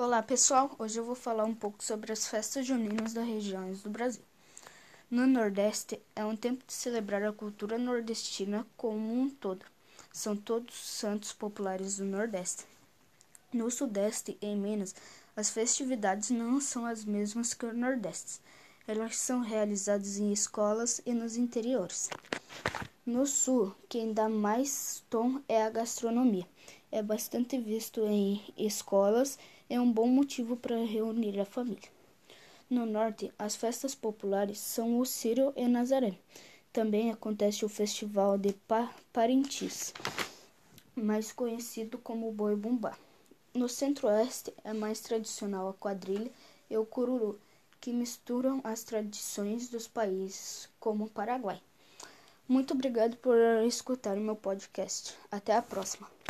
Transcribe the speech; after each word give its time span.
Olá 0.00 0.22
pessoal, 0.22 0.76
hoje 0.78 0.96
eu 0.96 1.04
vou 1.04 1.16
falar 1.16 1.42
um 1.42 1.52
pouco 1.56 1.82
sobre 1.82 2.12
as 2.12 2.28
festas 2.28 2.64
juninas 2.64 3.12
das 3.12 3.26
regiões 3.26 3.82
do 3.82 3.90
Brasil. 3.90 4.22
No 5.10 5.26
Nordeste 5.26 6.00
é 6.14 6.24
um 6.24 6.36
tempo 6.36 6.62
de 6.64 6.72
celebrar 6.72 7.24
a 7.24 7.32
cultura 7.32 7.76
nordestina 7.76 8.64
como 8.76 9.12
um 9.12 9.28
todo. 9.28 9.66
São 10.12 10.36
todos 10.36 10.72
santos 10.76 11.32
populares 11.32 11.96
do 11.96 12.04
Nordeste. 12.04 12.64
No 13.52 13.68
Sudeste 13.72 14.38
e 14.40 14.46
em 14.46 14.56
Minas, 14.56 14.94
as 15.34 15.50
festividades 15.50 16.30
não 16.30 16.60
são 16.60 16.86
as 16.86 17.04
mesmas 17.04 17.52
que 17.52 17.66
o 17.66 17.74
Nordeste. 17.74 18.40
Elas 18.86 19.16
são 19.16 19.40
realizadas 19.40 20.16
em 20.16 20.32
escolas 20.32 21.00
e 21.04 21.12
nos 21.12 21.36
interiores. 21.36 22.08
No 23.08 23.26
Sul, 23.26 23.74
quem 23.88 24.12
dá 24.12 24.28
mais 24.28 25.02
tom 25.08 25.40
é 25.48 25.62
a 25.62 25.70
gastronomia. 25.70 26.46
É 26.92 27.02
bastante 27.02 27.56
visto 27.56 28.04
em 28.04 28.44
escolas 28.54 29.38
é 29.66 29.80
um 29.80 29.90
bom 29.90 30.06
motivo 30.06 30.58
para 30.58 30.84
reunir 30.84 31.40
a 31.40 31.46
família. 31.46 31.88
No 32.68 32.84
norte, 32.84 33.32
as 33.38 33.56
festas 33.56 33.94
populares 33.94 34.58
são 34.58 34.98
o 34.98 35.06
Círio 35.06 35.54
e 35.56 35.66
Nazaré. 35.66 36.18
Também 36.70 37.10
acontece 37.10 37.64
o 37.64 37.68
Festival 37.70 38.36
de 38.36 38.52
pa 38.52 38.94
Parintins, 39.10 39.94
mais 40.94 41.32
conhecido 41.32 41.96
como 41.96 42.30
Boi 42.30 42.56
Bumbá. 42.56 42.94
No 43.54 43.70
centro-oeste 43.70 44.52
é 44.62 44.74
mais 44.74 45.00
tradicional 45.00 45.70
a 45.70 45.72
quadrilha 45.72 46.30
e 46.68 46.76
o 46.76 46.84
cururu, 46.84 47.40
que 47.80 47.90
misturam 47.90 48.60
as 48.62 48.82
tradições 48.82 49.70
dos 49.70 49.88
países, 49.88 50.68
como 50.78 51.06
o 51.06 51.10
Paraguai. 51.10 51.58
Muito 52.48 52.72
obrigado 52.72 53.16
por 53.18 53.36
escutar 53.66 54.16
o 54.16 54.20
meu 54.20 54.34
podcast. 54.34 55.14
Até 55.30 55.54
a 55.54 55.62
próxima. 55.62 56.18